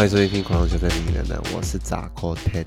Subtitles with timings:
[0.00, 2.64] 欢迎收听《听狂球在你的呢》，我是扎扣 Ten，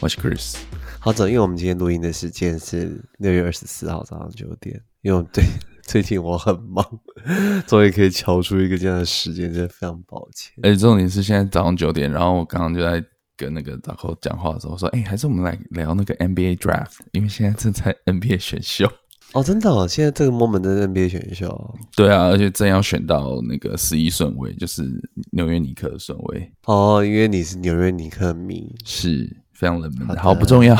[0.00, 0.56] 我是 Chris。
[0.98, 4.82] 好走，因为我们今天录音的时间是六月二十四号早上九点。
[5.02, 5.44] 因为对
[5.82, 6.82] 最近我很忙，
[7.68, 10.50] 终于可以敲出一个这样的时间，真的非常抱歉。
[10.62, 13.04] 而且重点是现在早上九点，然后我刚刚就在
[13.36, 18.90] 跟那个扎扣讲话的时候说：“哎、欸，还是我们来聊那个 NBA Draft，因为现在正在 NBA 选秀。”
[19.32, 24.82] 哦，真的哦，现在这个 moment 的 NBA 选秀，对啊，而且正要选到那个十一顺位，就是
[25.30, 26.52] 纽约尼克的顺位。
[26.66, 30.76] 哦，因为你是纽约尼克迷，是非常冷门的，好不重要。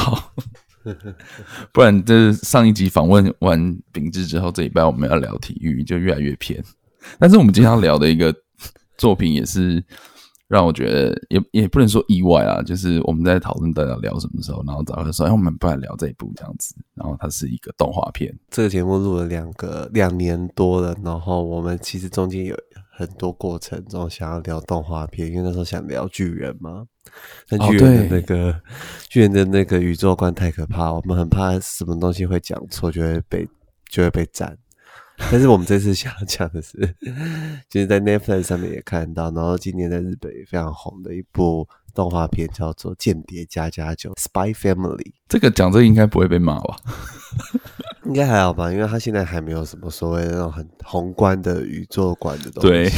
[1.73, 6.63] 不然，这上一集访问完秉志之后，这礼拜我们要聊体育，就越来越偏。
[7.19, 8.35] 但是我们今天要聊的一个
[8.99, 9.83] 作品也是。
[10.53, 18.39] 让我觉得也也不能说意外啊，就是我们在讨论大家聊什么时候，然后找他说：“哎，我们不来聊这一部这样子。”然后它是一个动画片。
[18.51, 22.55] 这个节目录了两个两年多了，然后我们其实中间有
[22.95, 26.85] 很多过程中想要聊动画片，因为那时候想聊巨人嘛，
[27.49, 28.61] 但巨人的那个、哦、
[29.09, 33.49] 巨人的那个宇宙观太可怕，我们很怕什么东西会讲错，就会被
[33.91, 34.55] 就会被斩。
[35.31, 36.77] 但是我们这次想要讲的是，
[37.69, 45.13] 就是在 Netflix 上面也看到，然后今年在日本也非常红的一部动画片，叫做《间谍家家酒》（Spy Family）。
[45.29, 46.77] 这个讲这个应该不会被骂吧？
[48.05, 52.69] 应该还好吧，因为他现在还没有什么所谓的那种很宏观的宇宙观的东西。
[52.69, 52.91] 对。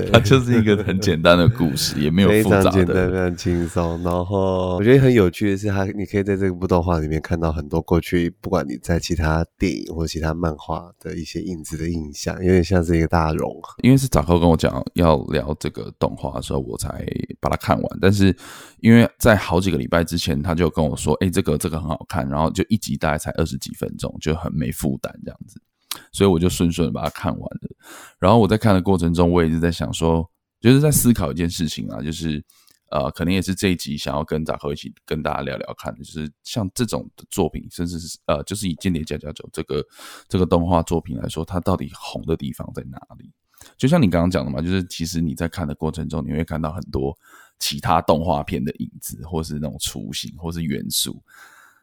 [0.00, 4.02] 对，它就是一个很简单的故事， 也没有复杂的，非常简单，非常轻松。
[4.02, 13.74] 然后我觉得很有趣的是，它你可以在这部动画里面看到很多过去，不管你在其他电影或其他漫画的一些影子的印象，有点像是一个大融合。
[13.82, 17.04] 因为是早扣跟我讲要聊这个动画的时候，我才
[17.40, 17.98] 把它看完。
[18.00, 18.34] 但是
[18.80, 25.60] 因为在好几个礼拜之前，他就跟我说：“哎，这个这个很好看。”然后就一集大概才二十几分钟，就很没负担这样子。
[26.12, 27.70] 所以我就顺顺的把它看完了。
[28.18, 30.28] 然后我在看的过程中，我也是在想说，
[30.60, 32.44] 就是在思考一件事情啊，就是
[32.90, 39.84] 呃，可能也是这一集想要跟杂扣一起跟大家聊聊看，就是像这种作品，甚至是呃，就是以《间谍家家酒》这个
[40.28, 43.30] 这个动画作品来说，它到底红的地方在哪里？
[43.76, 47.16] 就像你刚刚讲的嘛，就是其实你在看的过程中，你会看到很多
[47.58, 51.20] 其他动画片的影子，或是那种雏形，或是元素。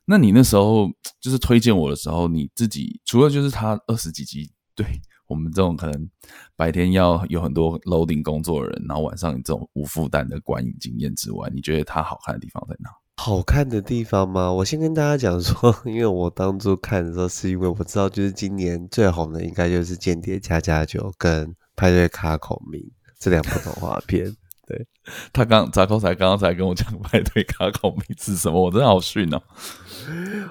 [0.05, 0.88] 那你那时候
[1.19, 4.85] 就是推荐我的时候，你自己除了就是他二十几集，对
[5.27, 6.09] 我们这种可能
[6.55, 12.89] 白天要有很多楼顶工作人，然后晚上你这种无负担的观影经验之外，你觉得它好看的地方在哪？
[13.17, 14.51] 好看的地方吗？
[14.51, 22.79] 我先跟大家讲说， 因为我当初看的时候，是因为我知道就是今年最红的应该就是《间谍加加酒》跟《派对卡孔明》
[23.17, 24.35] 这两部动画片。
[24.67, 24.87] 对，
[25.31, 29.41] 他刚才刚刚才跟我讲派对卡口没吃什么，我真的好逊哦。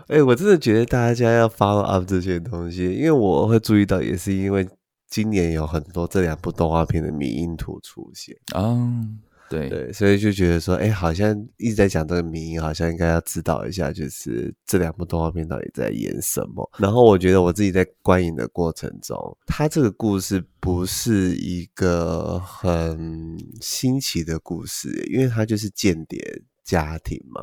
[0.08, 4.68] 哎、欸，我真的觉得大家要 follow up 这些东西，因为我会注意到，也是因为
[5.08, 8.62] 今年有很多这两部动画片的迷因图出现啊。
[8.62, 9.18] 嗯
[9.50, 16.68] 对对，所以就觉得说，哎、欸，好像一直在讲这个迷因，好像应该要知道一下，就是这两部动画片到底在演什么。
[16.78, 19.16] 然后我觉得我自己在观影的过程中，
[19.46, 27.42] 它这个故事不是一个很新奇的故事，因为它就是间谍家庭嘛。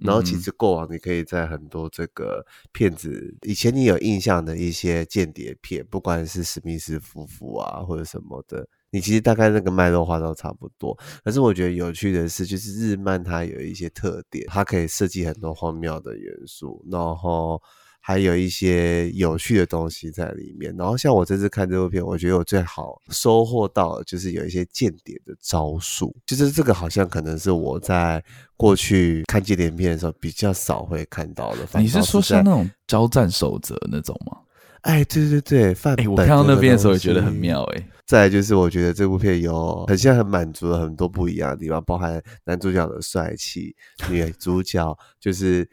[0.00, 8.66] 然后其实过往你可以在很多这个片子以前你有印象的一些间谍片，不管是史密斯夫妇啊或者什么的。
[8.92, 17.60] 你其实大概那个脉络画都差不多，可是我觉得有趣的是，就是日漫它有一些特点，它可以设计很多荒谬的元素，然后
[18.00, 20.74] 还有一些有趣的东西在里面。
[20.76, 28.22] 然后像我这次看这部片，我觉得我最好收获到的就是有一些间谍的招数，就是这个好像可能是我在
[28.58, 31.66] 过去看间谍片的时候比较少会看到的。
[31.80, 34.36] 你是说像那种交战守则那种吗？
[34.82, 37.88] 哎，对对对，范我看到那边的时候也觉得很妙，哎。
[38.04, 43.74] 再来就是，我觉得这部片有很像很满足了很多不一样的地方，包含男主角的帅气，
[44.10, 45.66] 女主角就是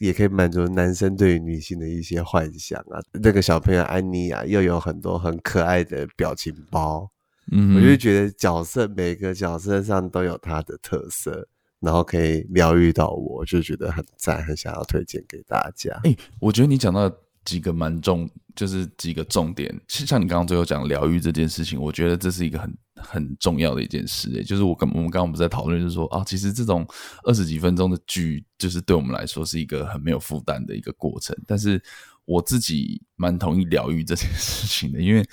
[0.00, 2.98] 也可以满足男生对于女性的一些幻想啊。
[3.12, 7.08] 那个小朋友安妮啊，又有很多很可爱的表情包，
[7.52, 11.46] 嗯，我就觉得角色每个角色上都有它的特色，
[11.80, 15.92] 然后可以疗愈到我，就觉得很赞，很想要推荐给大家。
[16.02, 17.12] 哎，我觉得你讲到
[17.44, 18.28] 几个蛮重。
[18.54, 24.30] 就是几个重点，像你刚刚最后讲疗愈这件事情，我觉得这是一个很很重要的一件事。
[24.44, 26.86] 就是我跟我们刚刚不是在讨论，就是说啊，其实这种
[27.24, 31.36] 二十几分钟的剧，就是对我们来说是一个很没有负担的一个过程。
[31.46, 31.82] 但是
[32.24, 35.26] 我自己蛮同意疗愈这件事情的，因为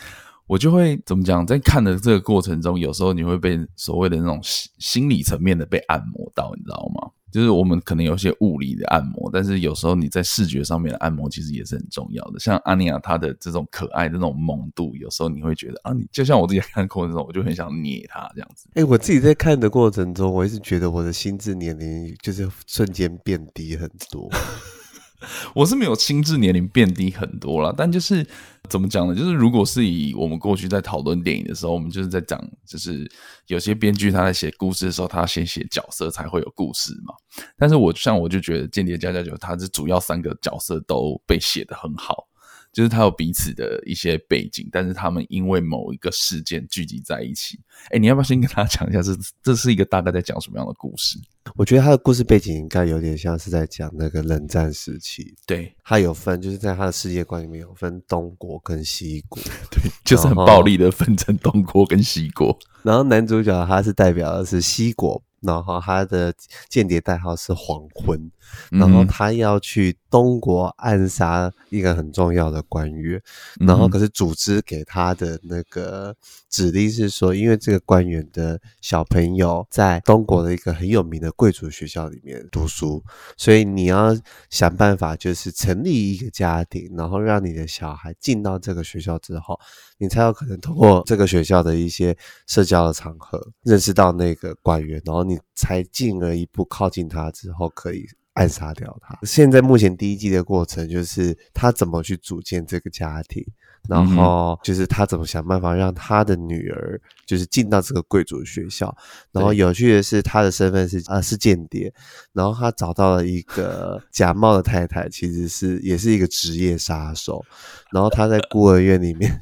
[0.47, 7.11] 我就会怎么讲，在看的这个过程中，有时候你会被所谓的那种心理层面的被按摩到，你知道吗？
[7.31, 12.39] 就是我们可能有些物理的按摩，但是有时候你在视觉上面的按摩其实也是很重要的。
[12.39, 18.67] 像阿尼亚她的这种可爱的那种萌度，有时候你会觉得啊，你就像我自己看过程中，我就很想捏她这样子。
[18.69, 24.29] 哎、欸，我自己在看的过程中，我一直觉得我的心智年龄就是瞬间变低很多。
[25.53, 28.25] 我是没有心智年龄变低很多了，但就是
[28.69, 29.15] 怎么讲呢？
[29.15, 33.09] 就是如果是以我们过去在讨论电影的时候，我们就是在讲，就是
[33.47, 37.13] 有些编剧他在写故事的时候，他先写角色才会有故事嘛。
[37.57, 42.27] 但是我像我就觉得《间谍加加酒》它是主要三个角色都被写得很好。
[42.71, 47.59] 就是他有彼此的一些背景，但是他们因为某一个事件聚集在一起。
[47.89, 51.19] 哎，你要不要先跟大家讲一下这，这这是一个大概在讲什么样的故事？
[51.55, 55.35] 我觉得他的故事背景应该有点像是在讲那个冷战时期。
[55.45, 59.41] 对，他有分，就是在他的世界观里面有分东国跟西国。
[59.71, 62.57] 对，就是很暴力的分成东国跟西国。
[62.83, 65.21] 然后男主角他是代表的是西国。
[65.41, 66.31] 然后他的
[66.69, 68.31] 间谍代号是黄昏，
[68.69, 73.21] 然后他要去东国暗杀一个很重要的官员，
[73.59, 76.15] 然后可是组织给他的那个
[76.49, 83.03] 指令是说，因为这个官员的小朋友在东国的一个很有名的贵族学校里面读书，
[83.37, 84.15] 所以你要
[84.49, 89.59] 想办法就是成立一个家庭，然后让你的小孩进到这个学校之后，
[89.97, 92.15] 你才有可能通过这个学校的一些
[92.47, 99.17] 社交的场合认识到那个官员，然后你才进而一步靠近他之后可以暗杀掉他。
[99.23, 103.45] 现在目前第一季的过程就是他怎么去组建这个家庭，
[103.89, 108.95] 然后就是他怎么想办法让他的女儿就是进到这个贵族学校。
[109.31, 111.93] 然后有趣的是他的身份是啊是间谍，
[112.33, 117.43] 然后他找到了一个 假冒的太太，其实是也是一个职业杀手。
[117.91, 119.39] 然后他在孤儿院里面。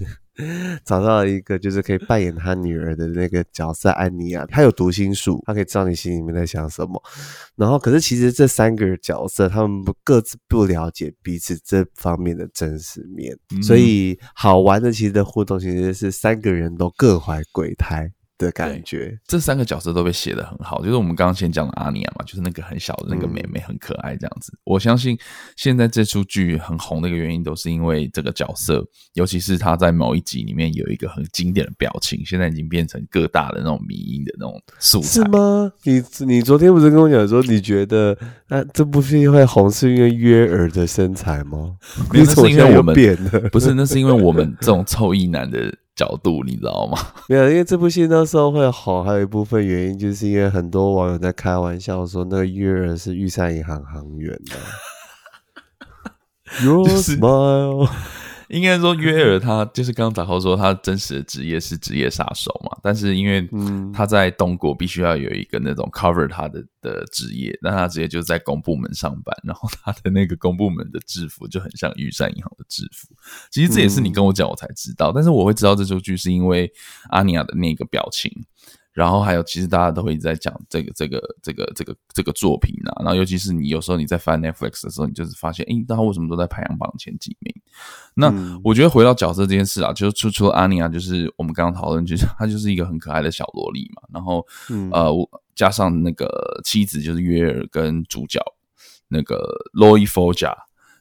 [0.86, 7.02] 找到了一个就是可以扮演他女儿的那个角色安妮亚，她有读心术，她可以知道你心里面在想什么。
[7.56, 18.12] 然后，可是其实这三个角色他们不各自不了解彼此这方面的真实面，嗯、所以好玩的其实的互动其实是三个人都各怀鬼胎。
[18.40, 20.82] 的感觉，这三个角色都被写的很好。
[20.82, 24.54] 就是我们刚刚先讲的阿尼亚嘛，就是那个很小的那个妹妹，很可爱这样子。
[24.54, 25.16] 嗯、我相信
[25.58, 28.84] 现在这出剧很红的一个原因，都是因为这个角色，
[29.14, 35.22] 尤其是他在某一集里面有一个很经典的表情，现在已经变成各大的那种迷因的那种素材。
[35.22, 35.70] 是吗？
[35.84, 41.76] 你你昨天不是跟我讲说，你觉得那这部戏会红是因为约尔的身材吗？
[42.14, 43.74] 那是因为我们变了，不是？
[43.74, 45.76] 那是因为我们这种臭意男的。
[46.00, 46.98] 角度你知道吗？
[47.28, 54.56] 没有，因为这部戏那时候会好，还有一部分原因就是因为很多网友在开玩笑说那个月儿是玉山银行行员的。
[56.64, 57.90] Your smile。
[58.50, 62.78] 应该说，约尔他就是刚刚杂豪说，他真实的职业是职业杀手嘛。
[62.82, 63.48] 但是因为
[63.94, 73.08] 他在东国必须要有一个那种 cover 他的的职业，那他直接就在公部门上班，然后他的那个公部门的制服就很像玉山银行的制服。
[73.52, 76.72] 其实这也是你跟我讲我才知道，但是我会知道这出剧是因为
[77.10, 78.32] 阿尼亚的那个表情。
[78.92, 83.04] 然后还有，其实大家都会一直在讲这个、这个、这个、这个、这个作品啊。
[83.04, 87.54] 然后，尤其是你有时候你在翻 Netflix 的时候，你就是发现，诶，大家为什么都在排行榜前几名？
[88.16, 88.34] 那
[88.64, 94.02] 我觉得回到角色这件事啊，就是除除了阿尼亚，就是我们刚刚讨论，就是 她就是一个很可爱的小萝莉嘛。
[94.12, 94.46] 然后，
[94.92, 95.12] 呃，
[95.56, 96.28] 加上那个
[96.64, 98.42] 妻子就是约尔跟主角
[99.08, 99.38] 那个
[99.74, 100.54] Loy Forja。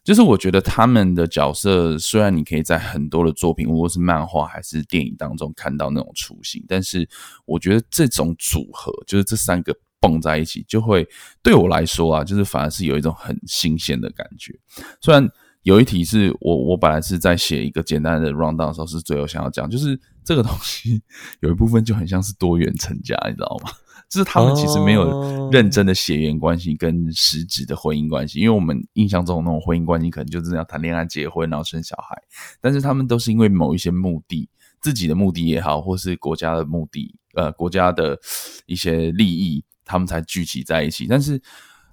[0.09, 7.07] 就是我觉得他们的角色，虽然你可以在很多的作品，无论是漫画还是电影当中看到那种雏形，但是
[7.45, 11.07] 我觉得这种组合，就是这三个蹦在一起，就会
[11.43, 14.59] 对我来说啊，就是反而是有一种很新鲜的感觉。
[15.03, 15.29] 虽然
[15.65, 21.03] 有一题是我我本来是在写一个简单的 rundown 的时候，是最后想要讲，就是这个东西
[21.41, 23.71] 有一部分就很像是多元成家，你知道吗？
[24.09, 32.17] 就是他们其实没有认真的血缘关系跟实质的婚姻关系，因为我们印象中的那种婚姻关系可能就是要谈恋爱、结婚，然后生小孩。
[32.61, 34.49] 但是他们都是因为某一些目的，
[34.81, 38.19] 自己的目的也好，或是国家的目的，呃，国家的
[38.65, 41.07] 一些利益，他们才聚集在一起。
[41.07, 41.41] 但是，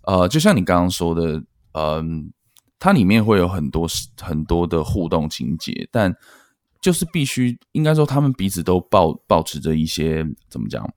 [0.03, 1.43] 呃，就像你刚刚说的，
[1.73, 2.03] 嗯、呃，
[2.79, 3.85] 它里面会有很多
[4.21, 6.15] 很多的互动情节，但
[6.79, 10.87] 就是必须应该说，他们彼此都抱抱持着一些怎么讲？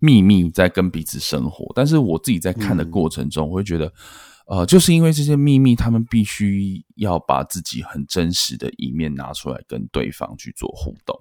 [0.00, 3.92] 秘密在跟彼此生活，但是我自己在看的过程中，我会觉得，
[4.46, 11.18] 呃，就是因为这些秘密，他们必须要把自己很真实的一面拿出来跟对方去做互动。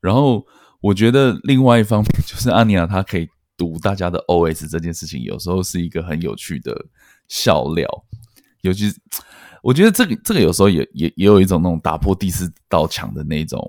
[0.00, 0.46] 然后，
[0.80, 6.86] 我觉得另外一方面，就是阿尼亚她可以读大家的 OS 这件事情，有时候是一个很有趣的
[7.28, 7.88] 笑料。
[8.62, 9.00] 尤其是，
[9.62, 13.60] 我觉得这个这个有时候也也也有一种那种打破第四道墙的那种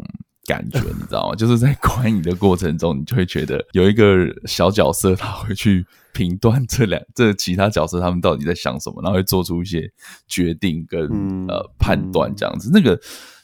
[0.47, 1.35] 感觉，你知道吗？
[1.35, 9.91] 就是在观影的过程中，你就会觉得有一个小角色，他会去评断这两这其他角色他们到底在想什么，然后会做出一些
[10.25, 12.71] 决定跟、嗯、呃判断这样子。
[12.73, 12.97] 那个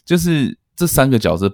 [0.06, 1.48] 就是这三个角色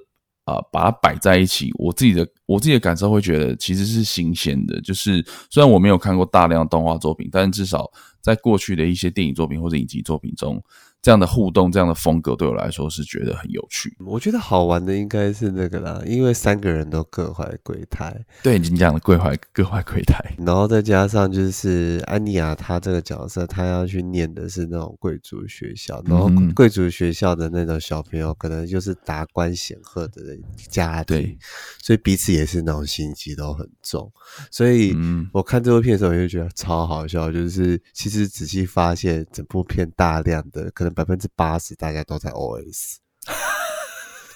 [0.44, 4.80] 啊、呃，把它摆在一起，我自己的我自己的感受会觉得其实是新鲜的。
[4.82, 7.92] 就是虽然我没有看过大量动画作品，但是至少
[8.22, 10.64] 在过去的一些电影作品或者影集作品中。
[11.02, 13.96] 这样的互动，这样的风格，对我来说是觉得很有趣。
[14.06, 18.14] 我觉得好玩的应该是那个啦，因为三个人都各怀鬼胎。
[18.44, 30.22] 对，你讲的各怀各怀鬼胎，然后再加上就是安妮亚她这个角色，她要去念的是那种贵族学校，然后贵族学校的那种小朋友可能就是达官显赫的
[30.68, 31.38] 家庭，对，
[31.82, 34.12] 所以彼此也是那种心机都很重。
[34.52, 34.94] 所以
[35.32, 40.89] 我看这部片的时候，我就觉得超好笑，就是其实仔细发现，整部片大量的可能。
[40.94, 42.98] 百分之八十大家都在 OS，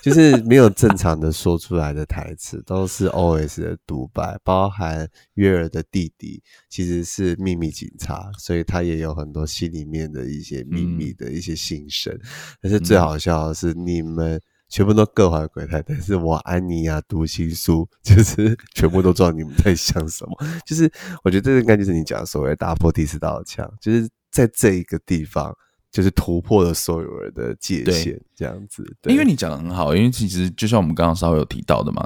[0.02, 4.38] 就是没有正常的说出来的台词， 都是 OS 的独白。
[4.44, 12.14] 包含约尔的弟弟其实是秘密警察，所以他也有很多心里面的一些秘密的一些心声。
[12.62, 20.38] 但是最好笑的是，你们全部都各怀鬼胎，但是我安妮亚读心术，就是全部都知道你们在想什么。
[20.66, 20.92] 就是
[21.24, 25.56] 我觉得这应该就是你讲的所谓打破第四道墙，就是在这一个地方。
[25.94, 28.84] 就是突破了所有人的界限，这样子。
[29.06, 32.04] 因为你讲的很好，因为其实就像我们刚刚稍微有提到的嘛，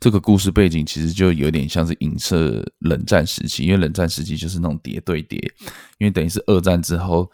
[0.00, 5.38] 这个故事背景其实就有点像是影射冷战时期，因为冷战时期就是那种谍对谍，
[5.98, 7.30] 因为等于是二战之后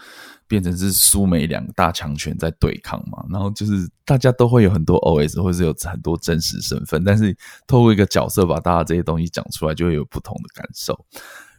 [0.46, 7.34] 变成是苏美两大强权在对抗嘛，然后就是大家都会有很多 OS，或者是有很多真实身份，但是
[7.66, 11.06] 透过一个角色把大家这些东西讲出来，就会有不同的感受。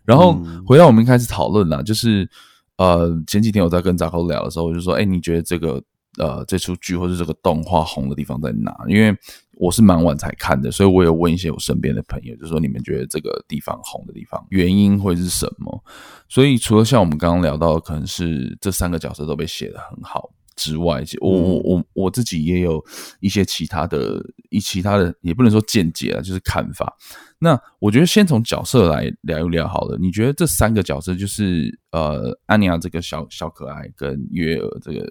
[0.05, 2.29] 然后回到我们一开始讨论啦，就是。
[2.77, 5.83] 呃，前几天我在跟扎口聊的时候，我就说，哎、你觉得这个
[6.17, 8.75] 呃这出剧或者这个动画红的地方在哪？
[8.87, 9.15] 因为
[9.55, 15.83] 我是蛮晚才看的，所以我有问一些我身边的朋友，就说你们觉得这个地方红的地方原因会是什么？
[16.29, 22.83] 所以除了像我们刚刚聊到，可能是这三个角色都被写得很好之外，我我我我自己也有
[23.21, 26.93] 一些其他的一其他的，也不能说见解啊，就是看法。
[27.39, 29.97] 那我觉得先从角色来聊一聊好了。
[30.01, 35.07] 你觉得这三个角色就是呃，安妮亚这个小小可爱，跟约尔这个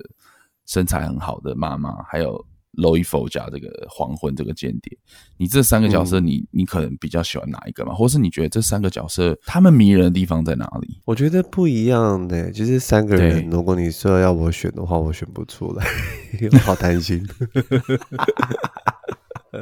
[0.67, 2.45] 身材很好的妈妈，还有
[2.77, 4.97] 罗伊佛贾这个黄昏这个间谍，
[5.37, 7.93] 你这三个角色你，你、嗯、你可能比较喜欢哪一个吗？
[7.93, 11.01] 或是你觉得这三个角色他们迷人的地方在哪里？
[11.05, 15.85] 我觉得不一样的，就是三个人，如果你说要我选的话，我选不出来，
[16.53, 17.27] 我好担心。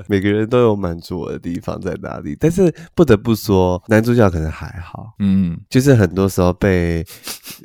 [0.09, 7.05] 每个人都有满足我的地方在哪里，但是不得不说，男主角可能还好，嗯，就是很多时候被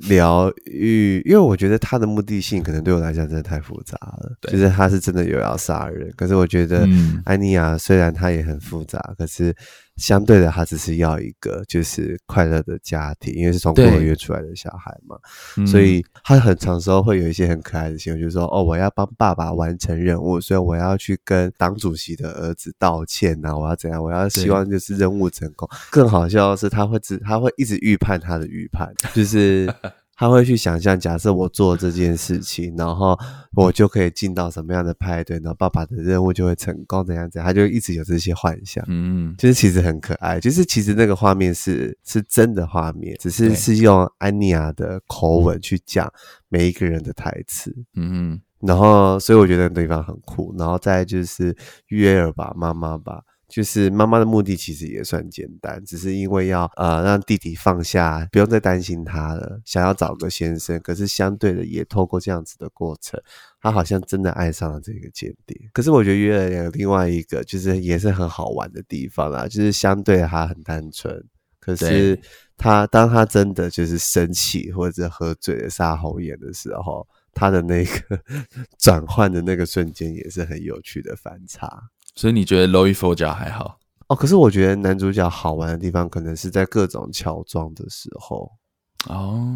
[0.08, 6.88] 疗愈，因为我觉得他的目的性可能对我来讲真的太复杂了，就是他是真的有要杀人，可是我觉得
[7.25, 9.55] 安妮亚虽然他也很复杂，可是。
[10.00, 15.18] 相对的，他只是要一个就是快乐的家庭，因为是从孤儿院出来的小孩嘛，
[15.68, 24.01] 所以他很长时候会有一些很可爱的行为，就是说哦，我要帮爸爸完成任务，所以我要去跟党主席的儿子道歉呐，我要怎样？
[24.01, 25.70] 我要希望就是任务成功。
[25.91, 29.72] 更好笑的是，他会只他会一直预判他的预判，就是。
[30.20, 33.18] 他会去想象，假设我做这件事情，然后
[33.56, 38.84] 我就可以进到什么样的派对，然后爸爸的任务就会成功，怎样怎样，他就一直有这些幻想。
[38.90, 46.12] 嗯，就是其实很可爱，就是其实那个画面是是真的画面，只是是用安妮亚的口吻去讲
[46.50, 47.74] 每一个人的台词。
[47.96, 50.54] 嗯，然后所以我觉得那个地方很酷。
[50.60, 51.56] 然后再就是
[51.88, 53.22] 约尔吧，妈妈吧。
[53.50, 60.79] 就是妈妈的目的其实也算简单，只是因为要呃让弟弟放下，不用再担心他了，想要找个先生。
[60.82, 63.20] 可是相对的，也透过这样子的过程，
[63.60, 65.60] 他好像真的爱上了这个间谍。
[65.74, 71.24] 可是我觉得约尔有另外一个，就是也是很好玩的地方啦，就是相对他很单纯，
[71.60, 72.20] 可是
[72.56, 78.20] 他当他真的就是生气或者喝醉了杀红眼的时候，他的那个
[78.77, 81.89] 转换的那个瞬间也是很有趣的反差。
[82.20, 84.14] 所以你觉得罗伊佛贾还好哦？
[84.14, 88.52] 可是我觉得男主角好玩的地方，可能是在各种乔装的时候
[89.08, 89.48] 哦。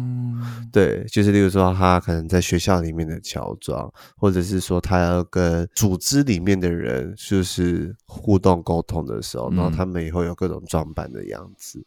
[0.72, 11.84] 对，就是例如说他可能在学校里面的乔装，或者是说他要跟组织里面的人就是互动沟通的时候，然后他们也会有各种装扮的样子，嗯、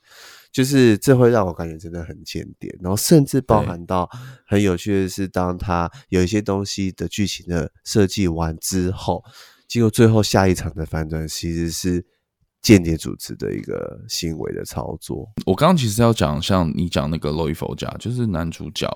[0.52, 2.72] 就是这会让我感觉真的很经典。
[2.80, 4.08] 然后甚至包含到
[4.46, 9.24] 很有趣的是，当他有一些东西的剧情的设计完之后。
[9.68, 12.06] 结果最后下一场的反转其实是
[12.62, 15.30] 间谍组织的一个行为的操作。
[15.46, 18.90] 我刚刚其实要讲，像你讲那个洛伊佛家，就是男主角，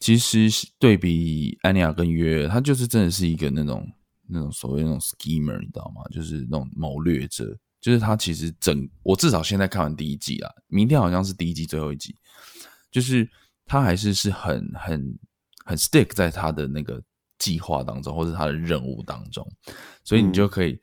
[0.00, 0.48] 其实
[0.78, 3.86] 对比安妮亚跟约，他就是真的是一个那种
[4.26, 6.02] 那种所谓那种 schemer，你知道吗？
[6.10, 12.14] 就是那种谋略者，就是他其实整我至少现在看完第一季啊，明天好像是第一季最后一集，
[12.90, 13.28] 就是
[13.64, 15.18] 他还是是很很
[15.64, 17.02] 很 stick 在他的那个
[17.38, 19.46] 计划当中，或者他的任务当中，
[20.04, 20.72] 所以你就可以。
[20.72, 20.80] 嗯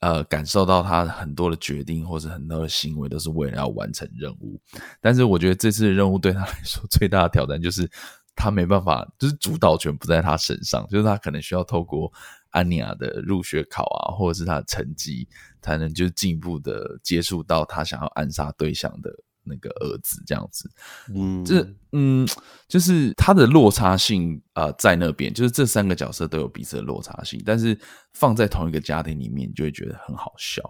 [0.00, 4.60] 呃，感受到他很多的决定或者很多的行为都是为了要完成任务，
[5.00, 7.90] 但是我觉得这次的任务对他来说最大的挑战就是
[8.34, 12.12] 他没办法，就是主导权不在他身上，就是他可能需要透过
[12.50, 15.26] 安妮亚的入学考啊，或者是他的成绩，
[15.62, 19.10] 才能就进一步的接触到他想要暗杀对象的。
[19.46, 20.70] 那个儿子这样子，
[21.14, 22.26] 嗯，这嗯，
[22.68, 27.78] 就是他的落差性啊、呃，在那边，就是这三个角色都有彼此的落差性，但是
[28.12, 30.62] 放在同一个家庭里面，就会觉得很好笑，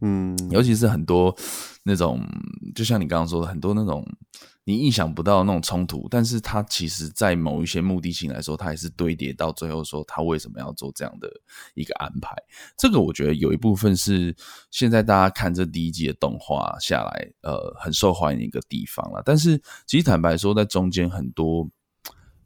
[0.00, 1.36] 嗯，尤其是很多
[1.84, 2.20] 那种，
[2.74, 4.04] 就像你刚刚说的，很多那种。
[4.68, 11.30] 你意想不到那种冲突，但是他其实，在某一些目的性来说，他也是堆叠到最后，说他为什么要做这样的
[11.74, 12.34] 一个安排。
[12.76, 14.34] 这个我觉得有一部分是
[14.72, 19.22] 现在大家看这第一季的动画下来，呃，很受欢迎一个地方了。
[19.24, 19.56] 但是
[19.86, 21.70] 其实坦白说，在中间很多，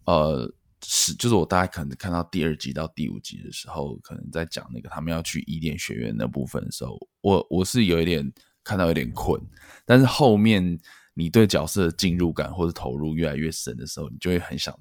[0.04, 0.46] 呃，
[0.84, 8.30] 是就是我大概可能看到第二集到第五集的时候，可能在讲那个他们要去伊甸学院那部分的时候，我我是有一点
[8.62, 9.40] 看到有点困，
[9.86, 10.78] 但是后面。
[11.14, 14.76] 你对角色的进入感或者投入越来越深的时候，你就会很想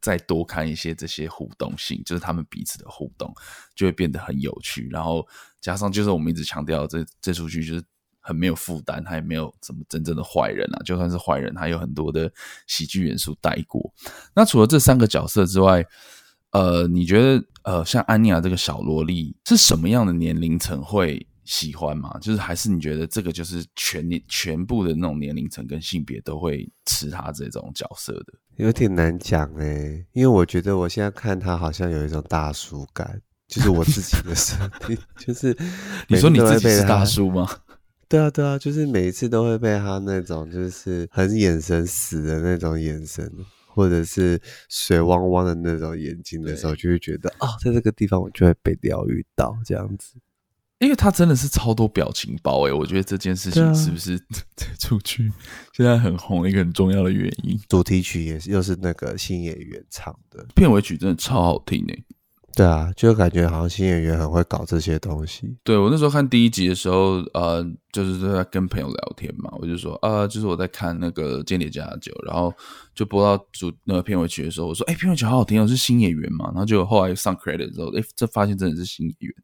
[0.00, 3.32] 再多看一些这些互动性，就是他们彼此的互动
[3.74, 4.88] 就会变得很有趣。
[4.90, 5.26] 然后
[5.60, 7.82] 加上就是我们一直强调这这出剧就是
[8.20, 12.30] 很没有负担，他也没有什么真正的坏人啊，就算是坏人，他有很多的
[12.66, 13.92] 喜剧元素带过。
[14.34, 15.84] 那除了这三个角色之外，
[16.50, 22.14] 呃，你觉得呃，像安妮亚这个小萝莉是什么样的年龄层会喜欢吗？
[22.20, 28.34] 就是还是你觉得这个就是全年全部的那种年龄层跟性别都会吃他这种角色的？
[28.56, 34.54] 有点难讲哎、欸，因为我觉得我现在看他好像有一种大叔感，就是我自己的设
[34.86, 35.56] 定， 就是
[36.06, 37.48] 你说你自己是大叔吗？
[38.08, 43.32] 对啊对啊，就是每一次都会被他那种就是很眼神死的那种眼神，
[43.68, 44.38] 或者是
[44.68, 50.14] 水汪汪的那种眼睛的时候，就会觉得啊、哦，在这个地方我就会被疗愈到这样子。
[50.78, 54.18] 因为他真的是超多表情包诶，我觉得这件事情是不是
[54.54, 55.30] 这出去
[55.72, 57.58] 现在很红一个很重要的原因？
[57.68, 62.04] 主题曲也是又是那个新演员唱的，片尾曲真的超好听诶。
[62.54, 65.56] 对啊，就感觉好像新演员很会搞这些东西。
[65.62, 72.52] 对，我那时候看第一集的时候，呃，就是在跟朋友聊天嘛，我就说，呃，就是我在看那个《间谍家家酒》，然后
[72.96, 76.46] 就播到主那个片尾曲的时候，我说，哎，片尾曲好好听哦，是新演员嘛？
[76.46, 79.34] 然后就后来上 credit 的时候，哎，这发现真的是新演员。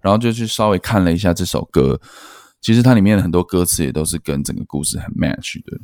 [0.00, 2.00] 然后就去稍微看了一下这首歌，
[2.60, 5.78] 其实它里面的很多歌词也都是跟整个故事很 match 的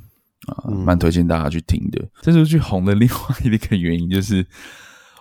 [0.46, 2.06] 啊，蛮推荐大家去听的。
[2.22, 4.46] 这首剧红的另外一个原因就是，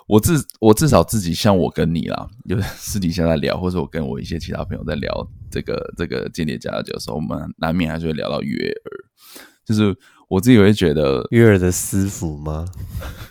[0.07, 8.91] 我至我至少自己像我跟你啦，就是私底下在聊，或者我跟我一些其他朋友在聊这个这个间谍家的时候，我们难免还是会聊到约尔，
[9.65, 9.95] 就是
[10.27, 12.65] 我自己会觉得约尔的师傅吗？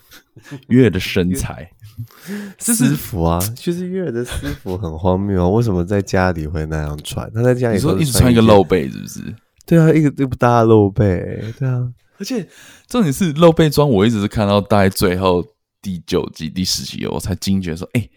[0.69, 1.71] 约尔的身材。
[2.59, 5.49] 师傅啊，就是约尔的私服很荒谬啊！
[5.49, 7.31] 为什么在家里会那样穿？
[7.33, 9.35] 他在家里说一直穿一个露背，是不是？
[9.67, 11.93] 对啊，一个又不搭露背，对啊。
[12.19, 12.47] 而且
[12.87, 15.45] 重点是露背装，我一直是看到大概最后
[15.81, 18.11] 第九集、第十集，我才惊觉说，哎、欸，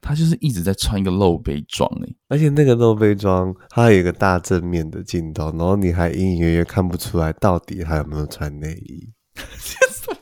[0.00, 2.08] 他就是一直在穿一个露背装哎。
[2.28, 9.08] 而且那个露背装，它有一个大正面的镜头，然后你还隐隐约约看不出来到底他有没有穿内衣。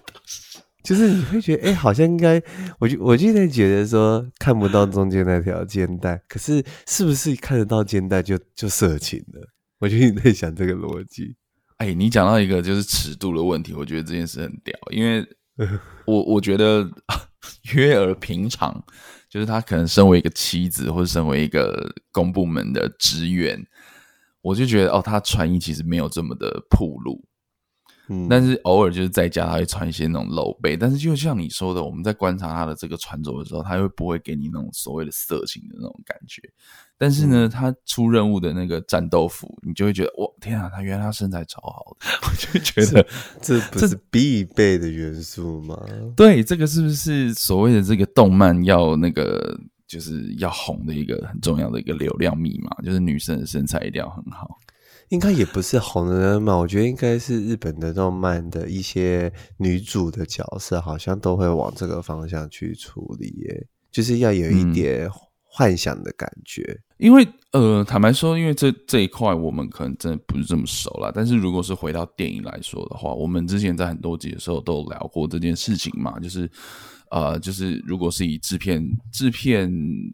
[0.88, 2.42] 就是你会觉得，哎、欸，好像应该，
[2.79, 9.46] 我就我就在觉得说看不到中间那条肩带，可是是不是看得到肩带就就色情了？
[9.81, 11.37] 我觉得你在想这个逻辑。
[11.77, 15.22] 哎，你讲到一个就是尺度的问题，我觉得这件事很屌，因为
[16.07, 16.90] 我我觉得
[17.74, 18.83] 约尔平常
[19.29, 23.62] 就是他可能身为一个妻子，或者身为一个公部门的职员，
[24.40, 27.27] 我就觉得哦，他穿衣其实没有这么的暴露。
[28.09, 30.77] 嗯，但是偶尔就是在家，他会穿一些那种露背。
[30.77, 36.42] 但是就像你说的，我们在观察他的这个穿着的时候，他又不会给你那种所谓的色情的那种感觉？
[37.01, 43.07] 但是呢，他出任务的那个战斗服，你就会觉得，哇，天啊，他原来他身材超好的， 我就觉得
[43.40, 45.81] 这不是必备的元素吗？
[46.16, 52.71] 对，这个是不是所谓的这个动漫要那个就是要红的一个很重要的一个流量密码？
[52.83, 54.59] 就是女生的身材一定要很好。
[55.11, 65.09] 应该也不是红的人嘛，我觉得应该是日本的动漫的一些女主的角色，好像都会往这个方向去处理耶，就是要有一点
[65.42, 66.62] 幻想的感觉。
[66.62, 71.11] 嗯、因为呃，坦白说，因为这这一块我们可能真的不是这么熟啦。
[71.14, 76.51] 但是如果是回到电影来说的话，我们之前在很多集的时候都有聊过这件事情嘛，就是
[77.11, 79.71] 呃，就是如果是以制片制片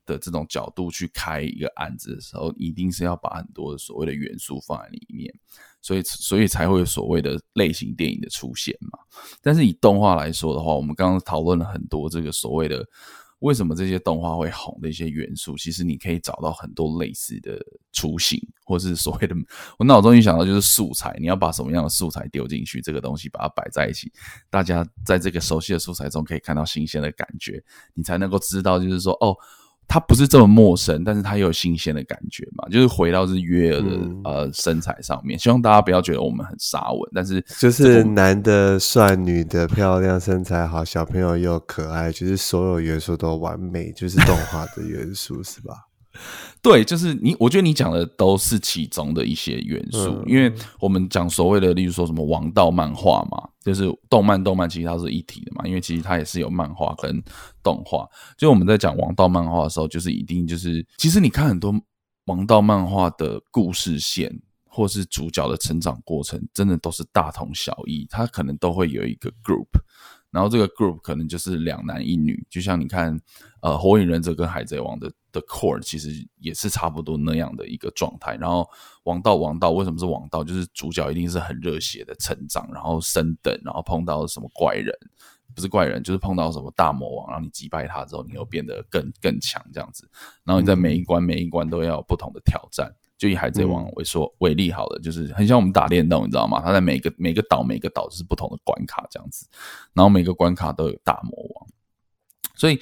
[0.06, 5.32] 的这种角度去开一个案子的时候，一定是要把很多所谓的元素放在里面，
[5.80, 8.98] 所以所以才会有所谓的类型电影的出现嘛。
[9.42, 12.86] 但是以动画来说的话，我们刚刚讨论了很多这个所谓的。
[13.40, 17.58] 为什么这些动画会红的一些元素，其实你可以找到很多类似的
[17.92, 19.34] 雏形，或是所谓的，
[19.78, 24.12] 我脑中一想到就是素材，你要把什么样的素材丢进去，这个东西把它摆在一起，
[24.50, 29.36] 大家在这个熟悉的素材中可以看到新鲜的感觉，你才能够知道，就是说，哦。
[29.86, 45.74] 他不是这么陌生，但是他又有新鲜的感觉嘛，就是回到是约尔的、嗯、呃身材上面，希望大家不要觉得我们很沙文，但是就是男的帅，女的漂亮，身材好，小朋友又可爱，就是所有元素都完美，就是动画的元素是吧？
[46.62, 50.50] 对，就是你，我觉得你讲的都是其中的一些元素，嗯、因为
[50.80, 57.22] 我们讲所谓的，例如说什么王道漫画嘛，就是动漫，动漫其实它是一体的嘛，因为其实它也是有漫画跟
[57.62, 58.08] 动画。
[58.38, 61.74] 就我们在讲王道漫画的时候，就是一定就是，其实你看很多
[62.24, 64.34] 王道漫画的故事线，
[64.66, 69.68] 或是主角的成长过程，真的都是大同小异，它可能都会有一个 group。
[70.34, 73.16] 然后这个 group 可能就是两男一女，就像你看，
[73.62, 78.34] 呃，火影忍者跟海贼王的的 core 其实也是差不多那样的一个状态。
[78.34, 78.68] 然后
[79.04, 80.42] 王道王道为什么是王道？
[80.42, 84.92] 就是主角一定是很热血的成长，然后升等，然后碰到什么怪人，
[85.54, 90.10] 不是怪人，就是碰到什么大魔王，然后你击败他之后，你又变得更更强这样子。
[90.42, 92.92] 然后你在每一关每一关都要有不同的挑战。
[93.24, 96.60] 就以海贼王为说为例好了，就是很像我们打电动，你知道吗？
[96.62, 99.48] 它在每个每个岛每个岛就是不同的关卡这样子，
[99.94, 101.66] 然后每个关卡都有大魔王，
[102.54, 102.78] 所以，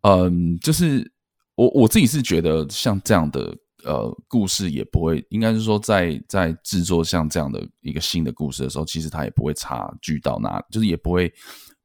[0.00, 1.12] 嗯，就是
[1.54, 11.30] 我我自己是觉得像这样的呃故事也不会，应该是说在在制作像这样的一个新的故事的时候，其实它也不会差距到哪，就是也不会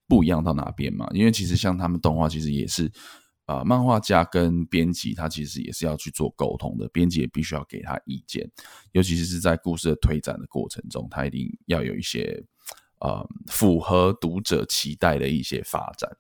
[0.08, 2.90] 不一样到哪边嘛，因为其实像他们动画其实也是。
[3.50, 8.48] 啊、呃，漫画家跟编辑他其实也是要去做沟通的，编辑也必须要给他意见，
[8.92, 12.46] 尤其是在故事的推展的过程中，他一定要有一些
[13.00, 16.16] 呃符合读者期待的一些发展。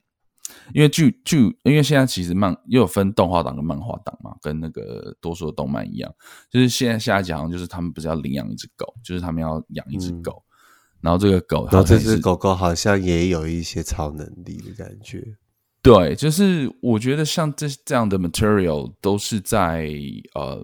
[0.73, 6.11] 因为剧剧，因为现在其实漫又有分动画档跟漫画档嘛，跟那个多数的动漫一样，
[6.49, 15.37] 就是现在下一讲就是他们不是要领养一只狗，就是他们要养一只狗，嗯、然后这个狗，然后这只狗狗好像也有一些超能力的感觉。
[15.81, 19.89] 对，就是我觉得像这这样的 material 都是在
[20.35, 20.61] 呃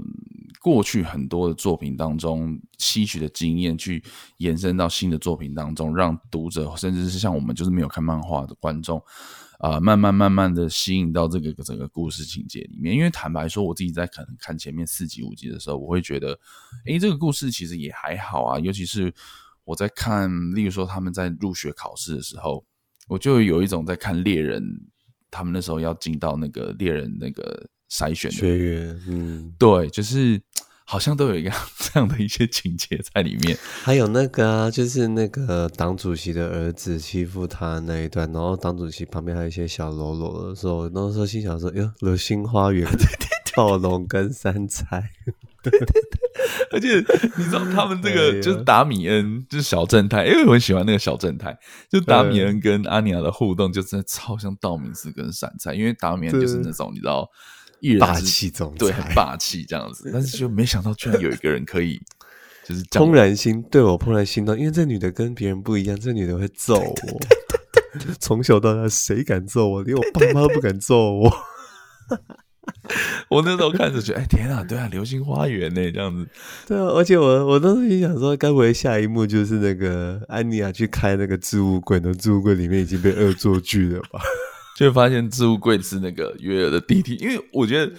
[0.62, 4.04] 过去很多的作品当中吸取的经验，去
[4.40, 9.02] 延伸到新的作品当中，让读者甚至是像我们就是没有看漫画的观众，
[9.60, 12.94] 啊、慢慢慢慢的吸引到这个整个故事情节里面。
[12.94, 16.38] 因为坦白说，我自己在可能看前面四集五集的时候，我会觉得，
[16.88, 18.60] 诶，这个故事其实也还好啊。
[18.60, 19.14] 尤其是
[19.64, 22.66] 我在看，例如说他们在入学考试的时候，
[23.08, 24.62] 我就有一种在看猎人。
[25.32, 28.38] 他们那时候要进到那个猎人那个筛选的。
[28.38, 30.42] 学员，嗯，对，就是
[30.86, 33.58] 好像都有一个这样的一些情节在里面。
[33.84, 42.88] 还有那个啊，就是那个党主席的儿子欺负他那一段，然后党主席旁边还有一些小喽啰的时候，那时候心想说：“哟，流星花园
[43.68, 45.12] 跳龙跟三菜。
[45.66, 45.98] ”对对对，
[46.74, 46.98] 而且
[47.38, 51.58] 你知道他们这个就是达米恩，就是小正太，因为我很喜欢那个小正太，
[51.90, 57.28] 就达米恩跟阿尼亚的互动，就真的超像道明寺跟闪菜，因为达米恩就是那种你知道，
[57.80, 62.00] 一人霸气总裁，对，很霸气这样子，但是就没想到居然有一个人可以，
[62.64, 67.20] 就是怦然心对我怦然心动，因为这女的跟别人不一样，这女的会揍我，
[68.22, 71.34] 从小到大谁敢揍我，连我爸妈都不敢揍我。
[73.30, 76.28] 我那时候看着觉得，哎、欸、天啊，对啊，流星花园呢这样子，
[76.68, 84.22] 对啊，而且我我当时也想说，该不会下一幕就是那个安妮亚去开那个置物柜，那置物柜里面已经被恶作剧了吧？
[84.78, 87.92] 就会发现置物柜是那个约尔的弟弟，因为我觉得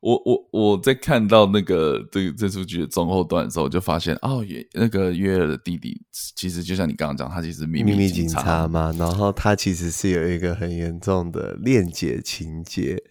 [0.00, 13.02] 我我我在看到那个这这出剧的中后段的时候，我就发现哦，约那个约尔的弟弟其实就像你刚刚讲，他其实秘密秘密警察嘛，然后他其实是有一个很严重的恋姐情节。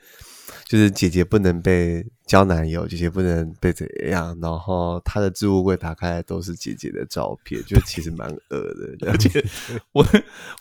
[0.67, 8.59] 就是姐姐不能被交男友，姐姐不能被怎样，然后她的置物柜打开来都是姐姐的照片，就其实蛮恶
[8.99, 9.11] 的。
[9.11, 9.43] 而且
[9.93, 10.05] 我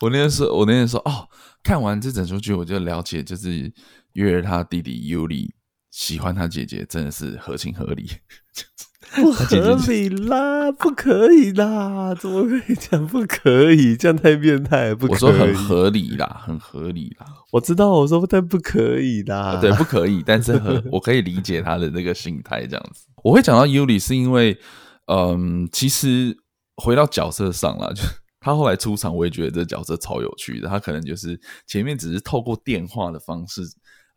[0.00, 1.28] 我那天说，我那天说哦，
[1.62, 3.72] 看完这整出剧，我就了解，就是
[4.12, 5.54] 月儿他弟弟尤里
[5.90, 8.10] 喜欢他姐姐，真的是合情合理。
[9.14, 13.96] 不合理啦，不可以啦，怎么可以讲不可以？
[13.96, 15.12] 这样太变态，不可以。
[15.12, 17.26] 我说很合理啦，很合理啦。
[17.52, 20.22] 我知道，我说但不可以啦，对，不可以。
[20.24, 23.04] 但是很，我可以理解他的那个心态这样子。
[23.22, 24.58] 我会讲到尤里，是因为，
[25.06, 26.36] 嗯，其实
[26.76, 28.02] 回到角色上了， 就
[28.40, 30.68] 他后来出场，我也觉得这角色超有趣的。
[30.68, 33.62] 他可能就是前面只是透过电话的方式，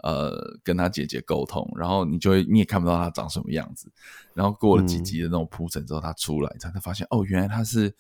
[0.06, 3.92] 呃，跟他姐姐沟通，然后你就会你也看不到他长什么样子。
[4.36, 7.92] 然后过了几集的那种铺陈之后，他出来才才发现，哦，原来他是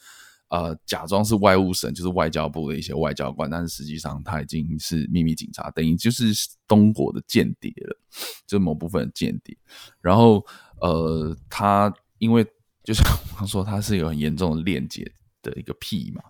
[0.49, 6.31] 呃假装是外务省，就是外交部的一些外交官，但是实际上他已经是秘密警察，等于就是
[6.67, 7.97] 东国的间谍了，
[8.45, 9.57] 就某部分的间谍。
[9.99, 10.45] 然后
[10.81, 12.45] 呃，他因为
[12.83, 15.11] 就像我刚说，他是有很严重的恋姐。
[15.51, 16.21] 的一个屁嘛，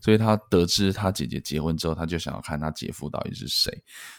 [0.00, 3.72] 所以他得知他姐姐结婚之后，他就想要看他姐夫到底是谁。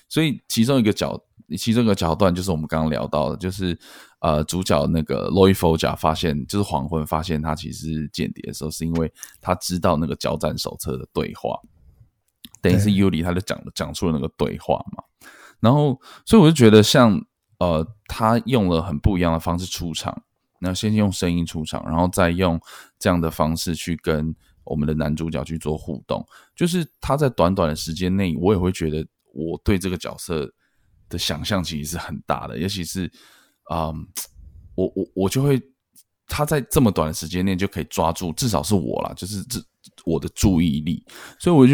[0.07, 1.19] 所以其中一个角，
[1.57, 3.77] 其中一个桥段就是我们刚刚聊到的，就是
[4.19, 11.59] 呃，主角那个 Loy Foja 发现，就是黄昏发现他其实是间谍的时候，是因为他知道那个交战手册的对话，
[12.61, 15.03] 等于是 Yuri 他就讲了讲出了那个对话嘛。
[15.59, 17.19] 然后，所以我就觉得像
[17.59, 20.23] 呃，他用了很不一样的方式出场。
[20.63, 22.61] 那先用声音出场，然后再用
[22.99, 26.23] 这样的方式去跟我们的男主角去做互动，
[26.55, 30.53] 就是他在短短的时间内，我也会觉得我对这个角色
[31.09, 33.11] 的想象其实是很大的，尤其是、
[33.73, 34.07] 嗯，
[34.75, 35.59] 我我我就会
[36.31, 39.61] 他在这么短的时间内就可以抓住，至少是我啦，就是这。
[40.05, 41.03] 我的注意力，
[41.39, 41.73] 所以我就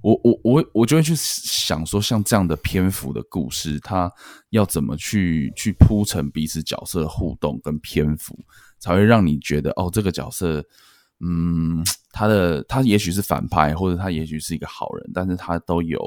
[0.00, 4.10] 我我我我就会去想说，像这样的篇幅的故事，它
[4.50, 8.38] 要怎么去去铺陈彼此角色的互动跟篇幅，
[8.78, 10.64] 才会让你觉得哦，这个角色，
[11.18, 16.00] 嗯，他的他也许是反派，或者他也许是一个好人，但是他都有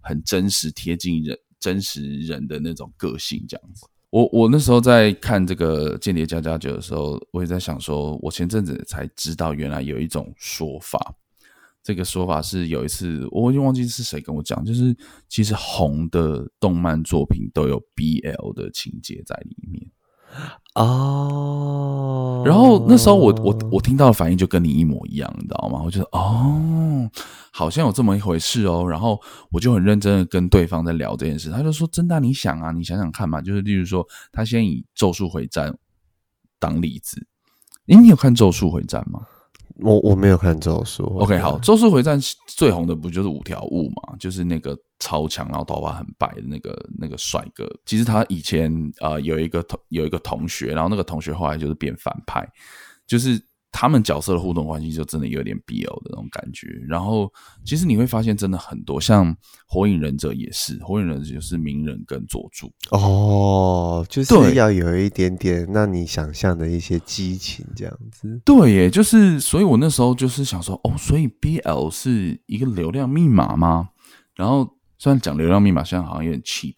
[0.00, 3.84] 很真实贴近人真实人的那种个性，这样子。
[4.12, 11.14] 我我那时候在看这个《间谍家家酒》的时候，我也在想说，我前阵子才知道，原来有一种说法，
[11.82, 14.94] 这个说法是有一次我已经忘记是谁跟我讲，就是
[15.30, 19.90] 其实红的动漫作品都有 BL 的情节在里面。
[20.74, 25.82] 哦，然后那时候我我我听到的反应就跟你一模一样，你知道吗？
[25.84, 27.10] 我觉得哦，
[27.52, 28.86] 好像有这么一回事哦。
[28.88, 35.70] 然后我就很认真的跟对方在聊这件事，他就说：“真的，你想啊，你想想看嘛，就是例如说，他先以《咒术回战》
[36.58, 37.26] 当例子，
[37.88, 39.20] 诶，你有看《咒术回战》吗？”
[39.80, 41.04] 我我没有看咒术。
[41.18, 44.16] OK，好，咒术回战最红的不就是五条悟嘛？
[44.18, 47.68] 就是那个超强，然后头发很白的那个那个帅哥。
[47.84, 52.48] 其实他以前呃有一个同有一个同学，然后那个同学后来就是变反派，
[53.06, 53.42] 就是。
[53.74, 57.32] 他们角色的互动关系就真的有点 BL 的那种感觉，然后
[57.64, 59.34] 其实你会发现真的很多，像
[59.66, 68.38] 火影忍者也是，火影忍者就是鸣人跟佐助哦，就是要有一点点让你想象的一些激情这样子。
[68.44, 73.88] 对耶，就是所以我那时候就是想说，哦，所以 BL 是一个流量密码吗？
[74.34, 74.70] 然后
[75.02, 76.76] 虽然讲流量密码现在好像有点 cheap，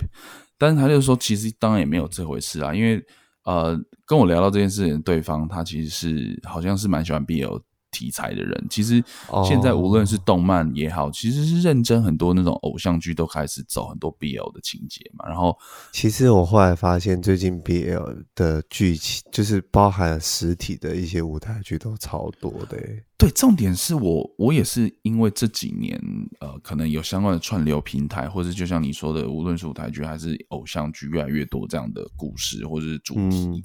[0.56, 3.04] 但是他就说其实当然也没有这回事啊，因为。
[3.46, 7.60] 呃，跟我聊到这件事情，对方他其实是好像是蛮喜欢 BL
[7.94, 8.66] 题材的人。
[8.68, 9.02] 其实
[9.46, 15.28] 现在无论是动漫也好，其实是认真很多那种偶像剧都开始走很多 BL 的情节嘛。
[15.28, 15.57] 然后，
[15.92, 22.76] 其实我后来发现，最近 BL 的剧情就是包含实体的一些舞台剧都超多的。
[23.16, 25.96] 对，重点是我我也是因为这几年
[26.40, 33.46] 呃，可能有相关的串流平台，或者就像你说的，无论是舞台剧还是偶像剧，越来越多这样的故事或者是主题。
[33.46, 33.62] 嗯、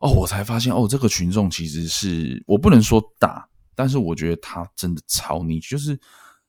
[0.00, 5.98] 哦，我才发现哦，这个群众其实是我不能说大，但是我觉得他真的超你，就是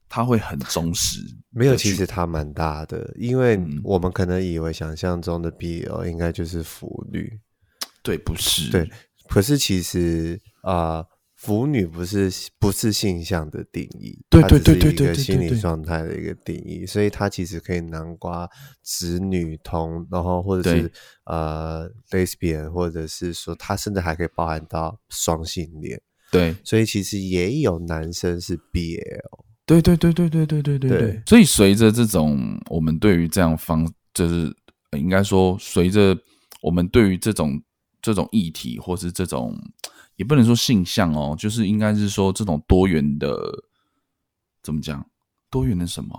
[0.09, 1.19] 他会很忠实。
[1.51, 7.39] 没有，其实他蛮大的，因为我们可能以为想象中的 BL 应该就是腐女，
[8.01, 8.89] 对，不是，对，
[9.29, 10.73] 可是其实啊。
[10.73, 11.07] 呃
[11.41, 18.47] 腐女不是不是性向的定义，对对对对对，一个心理状态的一个定义，所以它其实可以南瓜
[18.83, 20.91] 直女同，然后或者是
[21.25, 25.99] 呃 lesbian，或者是说它甚至还可以包含到双性恋，
[26.31, 29.01] 对，所以其实也有男生是 BL，
[29.65, 30.89] 对对对对对对对对。
[30.89, 34.55] 对，所以随着这种我们对于这样方，就是
[34.95, 36.15] 应该说随着
[36.61, 37.59] 我们对于这种
[38.01, 39.57] 这种议题或是这种。
[40.17, 43.35] 也不能说性向哦，就是应该是说这种多元的，
[44.61, 45.03] 怎么讲？
[45.49, 46.11] 多元的什么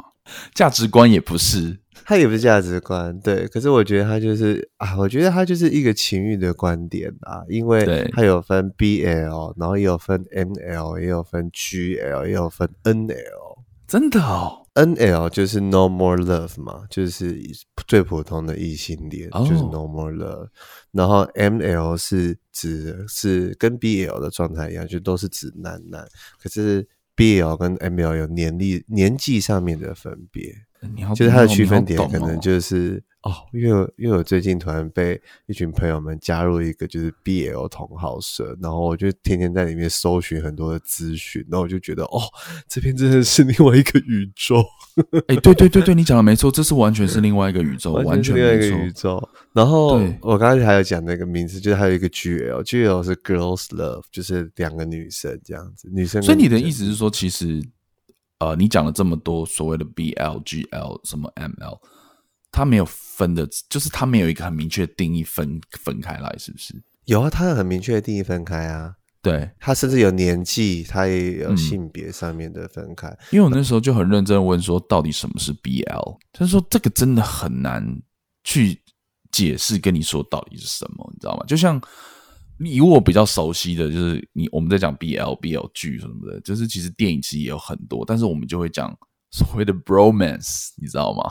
[0.54, 3.46] 价值观也不是， 它也不是价值观，对。
[3.46, 14.62] 可是我觉得它就是啊，我觉得它就是一个情欲的观点啊，因为它有分 BL，然后也有分 ML，也有分 GL，也有分 NL，真的哦。
[14.74, 17.38] N L 就是 No More Love 嘛，就是
[17.87, 19.46] 最普通的异性恋，oh.
[19.46, 20.48] 就是 No More Love。
[20.92, 26.08] 然后 M L 是指是跟 B L 的状态一样，就都是指男男。
[26.38, 30.54] 可是 B L 跟 M L 有年龄年纪上面的分别。
[30.94, 33.02] 你要就是它的区分点可能就是。
[33.22, 42.20] 哦，因为因为我最近突然被一群朋友们加入一个就是 BL 同好社，然后我就天天在里面搜寻很多的资讯，然后我就觉得哦，
[42.66, 44.60] 这边真的是另外一个宇宙。
[45.28, 49.22] 哎、欸，对对对对，你讲的没错，这是完全是另外一个宇宙，完全另外一个宇宙。
[49.52, 56.34] 然后我刚才还有讲那个名字，就是还有一个 GL，GL 是 Girls Love，就是两个女生这样子，女生，女生。
[56.34, 57.62] 所以你的意思是说，其实
[58.42, 61.78] 呃，你讲了这么多所谓的 BL、GL 什么 ML。
[62.50, 66.74] 他没有分的，就是他没有一个很明确的定义分分开来，是不是？
[67.07, 68.94] 有啊，他有很明确的定义分开啊。
[69.22, 73.07] 对，他甚至有年纪，他也有性别上面的分开。
[73.09, 76.18] 嗯，因为我那时候就很认真问说，到底什么是 BL？
[76.33, 77.87] 他说这个真的很难
[78.44, 78.83] 去
[79.31, 81.44] 解释，跟你说到底是什么，你知道吗？
[81.46, 81.81] 就像
[82.70, 88.96] 以我比较熟悉的就是你我们在讲 BL、BL 剧什么的，就是其实电影其实也有很多，但是我们就会讲
[89.31, 91.22] 所谓的 bromance，你知道吗？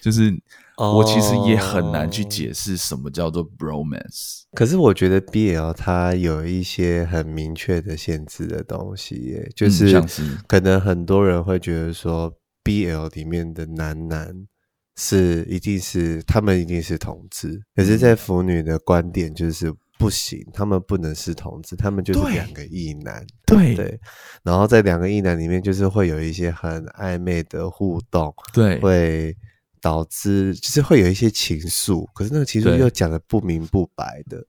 [0.00, 0.32] 就是
[0.76, 10.00] 我其实也很难去解释什么叫做 bromance，可是我觉得 BL 它有一些很明确的限制的东西耶，就是
[10.46, 14.46] 可能很多人会觉得说 BL 里面的男男
[14.96, 23.74] 是一定是他们一定是同志，可是，在腐女的观点就是不行，他们不能是同志，他们就是两个异男，对。
[23.74, 24.00] 对，
[24.42, 29.36] 然后在两个异男里面就是会有一些很暧昧的互动，对，会。
[29.80, 34.44] 导致就是会有一些情愫，可是那个情愫又讲得不明不白的。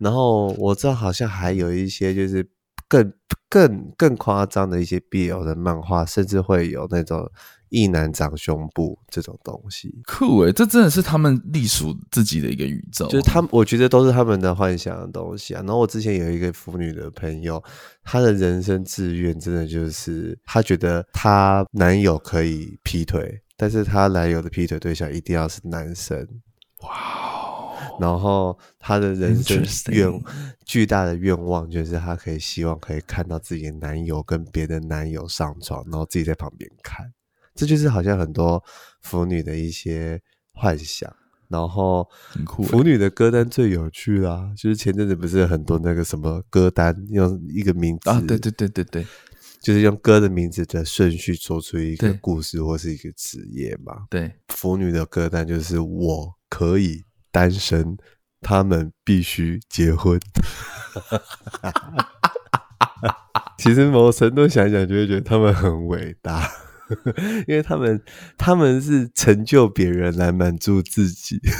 [0.00, 2.44] 然后我知道好像还有一些就是
[2.88, 3.12] 更
[3.48, 7.30] 更更夸张的一些 BL 的漫画，甚至会有那种
[7.74, 10.00] 异男长胸部这种东西。
[10.06, 15.60] 酷诶，这真的是他们隶属自己的一个宇宙，就是他们我觉得都是他们的幻想的东西啊。
[15.62, 17.62] 然后我之前有一个腐女的朋友，
[18.04, 23.40] 她的人生志愿真的就是她觉得她男友可以劈腿。
[23.56, 26.26] 但是她男友的劈腿对象一定要是男生，
[26.82, 27.32] 哇！
[28.00, 30.10] 然后她的人生愿
[30.64, 37.12] 巨大的愿望就是她可以希望可以看到自己的男友跟别的男友上床，然后自己在旁边看。
[37.54, 38.62] 这就是好像很多
[39.00, 40.20] 腐女的一些
[40.52, 41.14] 幻想。
[41.48, 42.08] 然后
[42.66, 49.06] 腐女的歌单最有趣啦，就是前阵子不是很多那个什么歌单用一个名字啊，对对对对对。
[49.60, 54.04] 就是用歌的名字的顺序做出一个故事或是一个职业嘛。
[54.10, 57.96] 对，腐女的歌单就是我可以单身，
[58.42, 60.20] 他们必须结婚。
[63.56, 66.46] 其实某程度想想，就会觉得他们很伟大，
[67.46, 68.00] 因为他们
[68.36, 71.40] 他们是成就别人来满足自己。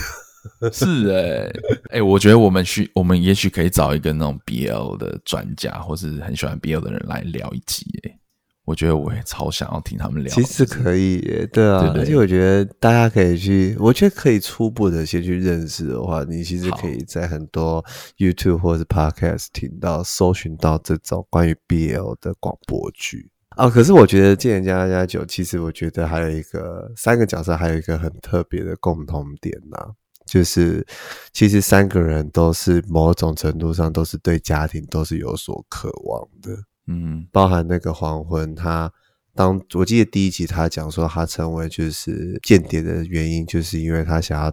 [0.70, 1.52] 是哎、欸，
[1.84, 7.86] 哎、欸，我觉得我们需，我们也许可以找一个那种 BL 的专家，或是很喜欢 BL 的人来聊一集。
[8.02, 8.18] 哎，
[8.66, 10.34] 我觉得我也超想要听他们聊。
[10.34, 11.18] 其实可以，
[11.50, 17.82] 对啊，对对，而且我觉得大家可以去，我觉得可以初步的先去认识的话，你其实可以在很多
[18.18, 23.68] YouTube 或是 Podcast 听到、搜寻到这种关于 BL 的广播剧啊。
[23.68, 29.88] 可是我觉得《贱人家家酒》，其实我觉得还有一个三个角色，还有一个很特别的共同点呐、啊。
[30.26, 30.86] 就是，
[31.32, 38.90] 其实三个人都是某种程度上都是对家庭都是有所渴望的，嗯，包含那个黄昏，他
[39.34, 44.52] 当我记得第一集他讲说他成为就是间谍的原因，就是因为他想要。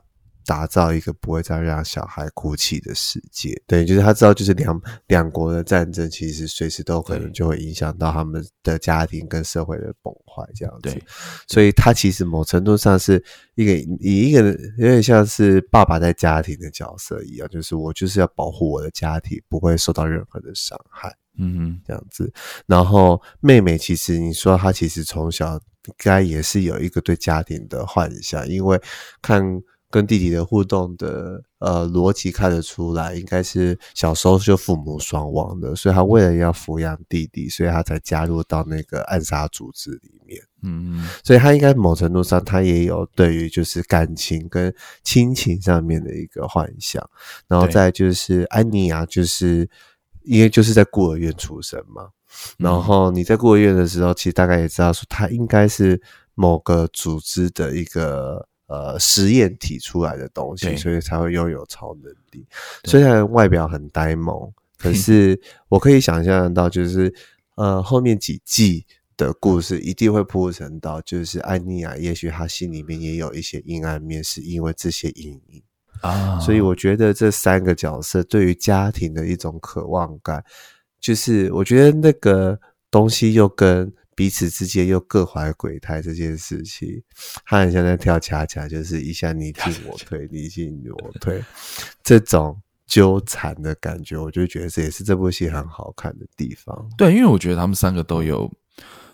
[0.52, 11.02] 打造一个不会再让小孩哭泣的世界，对，就是他知道，就是两两国的战争其实随时都可能就会影响到他们的家庭跟社会的崩坏这样子。
[11.48, 13.24] 所以他其实某程度上是
[13.56, 14.42] 一个以一个
[14.78, 22.30] 有点像是爸爸在家庭的角色一样，就是我就是要保护我的家庭不会受到任何的伤害，嗯哼，这样子。
[22.66, 25.54] 然后妹妹其实你说她其实从小
[25.88, 28.78] 应该也是有一个对家庭的幻想，因为
[29.22, 29.42] 看。
[29.91, 40.41] 跟弟弟的互动的呃逻辑看得出来，应该是小时候就父母双亡的，所以他为了要抚养弟弟，所以他才加入到那个暗杀组织里面。
[40.63, 44.73] 嗯，所以他应该某程度上他也有对于就是感情跟
[45.04, 47.08] 亲情上面的一个幻想。
[47.47, 49.69] 然后再就是安妮亚，就是
[50.23, 52.10] 因为就是在孤儿院出生嘛，
[52.58, 56.01] 然后你在孤儿院的时候，其实大概也知道说他应该是
[56.34, 58.47] 某个组织的一个。
[58.72, 62.46] 呃，实验体出来的东西，所以才会拥有超能力。
[62.86, 67.14] 虽然外表很呆萌，可是 我可以想象到，就是
[67.56, 68.86] 呃，后面几季
[69.18, 75.62] 的故事一定会铺陈到，就是安妮亚，也许她心里面也有一些阴暗面，是因为这些阴影
[76.00, 76.40] 啊。
[76.40, 80.42] 所以我觉得这三个角色对于家庭的一种渴望感，
[81.02, 82.58] 就是我觉得那个
[82.90, 83.92] 东西又跟
[84.22, 87.02] 彼此之间又各怀鬼胎这件事情，
[87.44, 91.44] 他很像在跳恰恰，就是一下你进我 退，你进我退，
[92.04, 96.88] 这种纠缠的感觉，我就觉得这也是这部戏很好看的地方。
[96.96, 98.48] 对，因为我觉得他们三个都有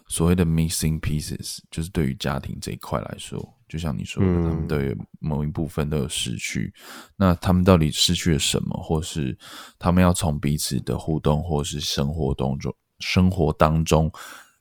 [0.10, 3.41] 所谓的 missing pieces，就是对于家庭这一块来说。
[3.70, 9.38] 就像你说的，他们都有某一部分都有失去，嗯、那他们到底失去了什么，或是
[9.80, 14.12] 他们要从彼此的互动，或是生活当中、生活当中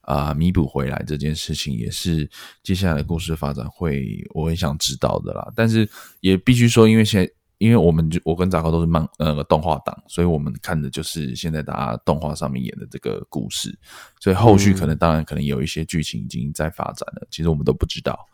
[0.06, 2.28] 啊弥补回来这件事情，也是
[2.62, 5.52] 接下来的故事发展会我很想知道的啦。
[5.54, 5.86] 但是
[6.20, 7.30] 也必须说，因为现在。
[7.58, 13.74] 因为我们就我跟杂高都是漫呃动画党，所以我们看的就是现在大家动画上面演的这个故事，
[14.20, 18.28] 所以后续可能当然可能有一些剧情已经在发展了，其实我们都不知道，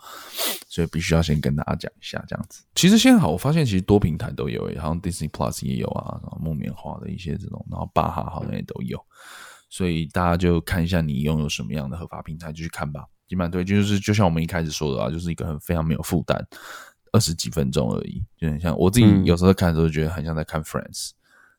[0.66, 2.64] 所以必须要先跟大家讲一下这样子。
[2.75, 9.01] 其实现在好，我发现其实多平台都有诶，好像 Disney Plus 也有啊，然后木棉花的一些这种，然后巴哈好像也都有，
[9.73, 13.07] 所以大家就看一下你拥有什么样的合法平台就去看吧。
[13.27, 16.47] 基本上对，就是就像我们一开始说的啊，就是一个很非常没有负担。
[17.12, 21.14] 二十几分钟而已，就很像我自己有时候看的时候，觉得很像在看 Friends，嗯、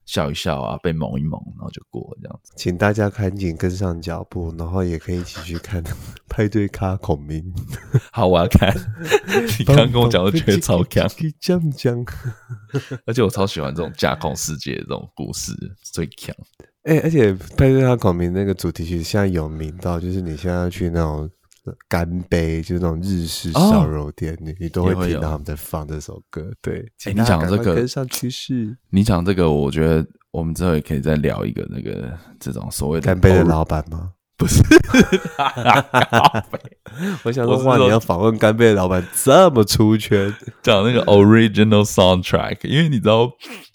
[0.06, 2.54] 笑一笑啊，被萌一萌，然后就过了这样子。
[2.56, 5.84] 请大家赶紧跟上脚步，然后也可以一起去看
[6.28, 7.44] 派对咖孔明。
[8.12, 8.76] 好，我要看。
[9.60, 11.08] 你刚刚跟我讲，我觉得超强，
[11.40, 12.06] 讲讲。
[13.06, 16.36] 而且我超喜欢这种架空世界的这种故事，最强。
[16.84, 21.30] 哎、欸，而且派对咖孔明那个主题曲现在有名到，就是你现在要去那种。
[21.88, 26.52] 干杯，就是那种日式烧肉店，你、哦、你都会听到他们在放这首歌。
[26.62, 34.12] 对，欸、你讲这个跟上趋势，你讲这个，我觉得我们之后也可以再聊一个那个这种所谓的干杯的老板吗？
[34.36, 34.62] 不是，
[37.24, 43.32] 我想说，哇，你要访问干杯的老板这么出圈，讲那个 original soundtrack，因为你知道，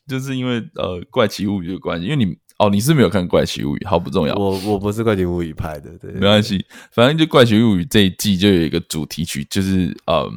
[0.06, 2.36] 就是因为呃怪奇物语的关系，因为你。
[2.58, 4.34] 哦，你是没有看《怪奇物语》，好不重要。
[4.34, 6.64] 我我不是《怪奇物语》派的，对，没关系。
[6.90, 10.30] 反正就《怪奇物语》这一季就有一个主题曲，就是嗯，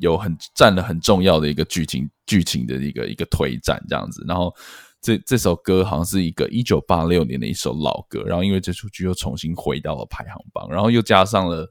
[0.00, 4.22] 有很占了很重要的一个剧情剧情的一个一个推展这样子。
[4.28, 4.54] 然后
[5.00, 11.68] 这这首歌好像是一个一九八六年的一首老歌，然后因为这出剧又重新回到了排行榜，然后又加上了。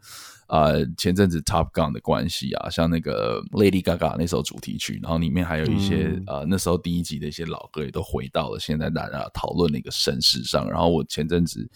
[0.47, 10.69] 呃，前阵子 Top Gun 的关系啊，像那个 Lady Gaga 那首主题曲，然后里面还有一些、嗯、呃，那时候第一集的一些老歌也都回到了现在大家讨论的一个声势上。
[10.69, 11.67] 然后我前阵子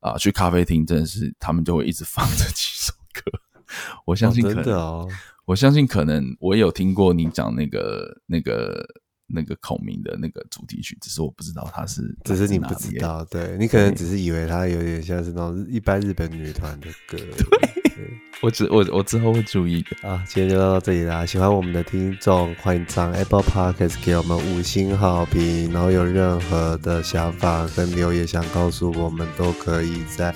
[0.00, 3.22] 啊、呃、去咖啡厅，真的是他们就会一直放这几首歌。
[4.06, 5.08] 我相信可能，哦哦、
[5.44, 8.84] 我相信可能我也有听过你讲那个那个。
[9.30, 17.18] 那个孔明的那个主题曲，只是我不知道他是，只是你不知道，对，你可能只是以为他有点像是那种一般日本女团的歌。
[17.36, 17.77] 对，
[18.40, 20.22] 我之我我之后会注意的啊。
[20.26, 30.34] 今天就到这里啦，喜欢我们的听众欢迎上 Apple Podcast 给我们五星好评，然后有任何的想法跟留言想告诉我们，都可以在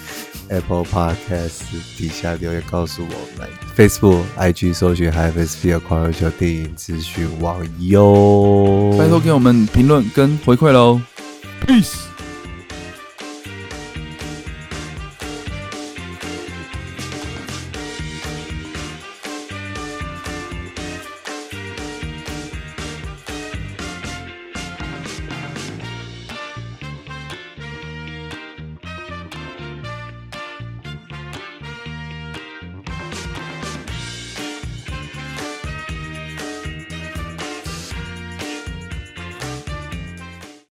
[0.48, 1.62] Apple Podcast
[1.96, 3.48] 底下留言告诉我们。
[3.76, 8.94] Facebook、IG 搜寻 HiFiSpeed 狂热球电影资讯网哟。
[8.98, 11.00] 拜托给我们评论跟回馈喽
[11.66, 12.11] ，Peace。